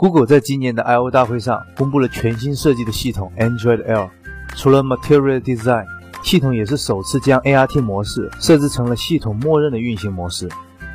[0.00, 4.08] Google 在今年的 I/O 大会上公布了全新设计的系统 Android L。
[4.56, 5.84] 除了 Material Design，
[6.22, 10.48] 系统也是首次将 ART 模式设置成了系统默认的运行模式。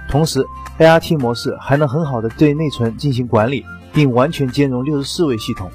[0.09, 0.43] 同时
[0.79, 3.63] ，ART 模式还能很好的对内存进行管理，
[3.93, 5.69] 并完全兼容六十四位系统。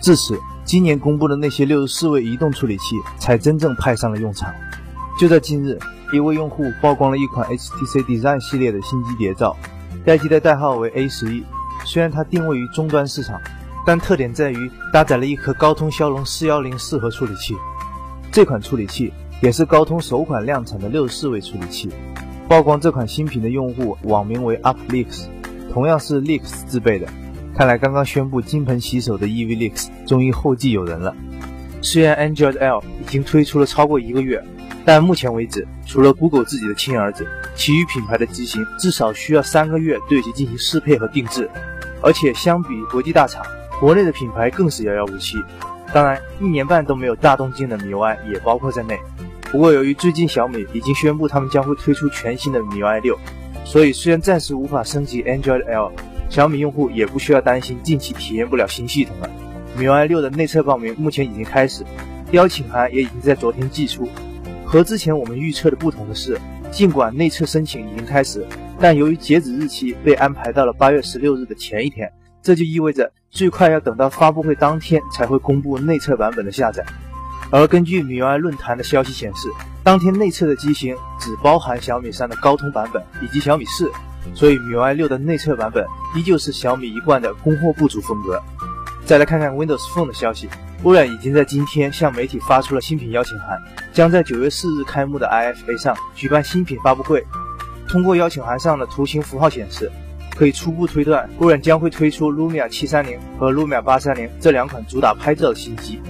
[0.00, 4.52] 至此，今年公布的那些六十四位移动处理器才真正派上了用场。
[5.16, 5.78] 就在近日，
[6.12, 9.56] 一位用户曝光了一款 HTC Design 系列的新机谍照，
[10.04, 11.44] 该机的代号为 A 十一。
[11.84, 13.40] 虽然它定位于终端市场，
[13.86, 17.54] 但特点在于搭载了一颗高通骁龙四幺零四核处理器。
[18.32, 21.90] 这款处理器也是高通首款量产的六十四位处理器。
[22.48, 25.26] 曝光这款新品的用户网名为 UpLeaks，
[25.72, 27.06] 同样是 Leaks 自备的。
[27.56, 31.14] 看来刚刚宣布金盆洗手的 EVLeaks 终于后继有人了。
[31.80, 34.42] 虽然 Android L 已经推出了超过一个月，
[34.84, 41.48] 但目前为止，除了 Google 自己的亲儿子，其余品牌的机型至少需要三个月对其进行适配和定制。
[42.02, 43.42] 而且相比国际大厂，
[43.80, 45.42] 国内的品牌更是遥遥无期。
[45.92, 48.98] 当然，一年半都没有大动静的 MIUI 也包括在内。
[49.50, 53.18] 不过，由于最近小米已经宣布他们将会推出全新的 MIUI 六，
[53.64, 55.92] 所以虽然暂时无法升级 Android L，
[56.28, 59.30] 小米用户也不需要担心近期体验不了新系统了。
[59.78, 61.84] MIUI 六的内测报名目前已经开始，
[62.32, 64.08] 邀请函也已经在昨天寄出。
[64.74, 66.36] 和之前我们预测的不同的是，
[66.72, 68.44] 尽管内测申请已经开始。
[68.80, 76.84] 但由于截止日期被安排到了八月十六日的前一天，这就意味着最快要等到发布会当天才会公布内测版本的下载。
[77.52, 79.48] 而根据米 UI 论坛的消息显示，
[79.84, 83.88] 当天内测的机型只包含小米三的高通版本以及小米四，
[84.34, 85.86] 所以米 UI 六的内测版本
[86.16, 88.42] 依旧是小米一贯的供货不足风格。
[89.06, 90.48] 再来看看 Windows Phone 的消息，
[90.82, 93.62] 微软已经在今天向媒体发出了新品邀请函，
[93.94, 97.24] 将在九月四日开幕的 IFA 上举办新品发布会。
[97.88, 99.90] 通过邀请函上的图形符号显示，
[100.36, 106.00] 可以初步推断，微软将会推出 Lumia 730和 Lumia 830这两款主打拍照的新机。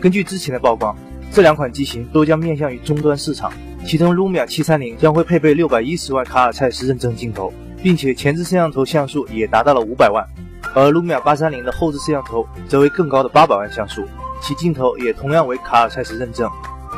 [0.00, 0.96] 根据之前的曝光，
[1.32, 3.52] 这两款机型都将面向于终端市场，
[3.84, 7.52] 其中 Lumia 730将会配备610万卡尔蔡司认证镜头，
[7.82, 10.24] 并且前置摄像头像素也达到了500万，
[10.72, 14.04] 而 Lumia 830的后置摄像头则为更高的800万像素，
[14.40, 16.48] 其镜头也同样为卡尔蔡司认证。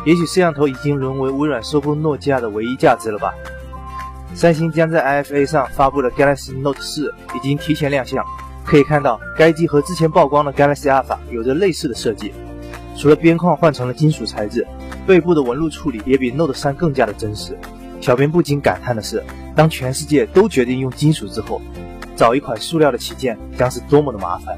[0.06, 3.34] 也许摄像头已经沦为微软收购诺基亚的唯一价值了吧。
[4.34, 8.24] 三星将在 IFA 上发布的 Galaxy Note 4已经提前亮相，
[8.64, 12.32] 可以看到该机和之前曝光的 Galaxy Alpha 有着类似的设计，
[12.96, 14.64] 除了边框换成了金属材质，
[15.06, 17.58] 背部的纹路处理也比 Note 3更加的真实。
[18.00, 19.24] 小编不禁感叹的是，
[19.56, 21.60] 当全世界都决定用金属之后，
[22.14, 24.56] 找一款塑料的旗舰将是多么的麻烦。